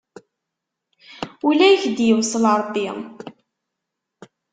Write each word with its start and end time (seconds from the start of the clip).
Ula 1.47 1.67
i 1.71 1.75
ak-d-iwṣel 1.75 2.43
Ṛebbi! 2.59 2.87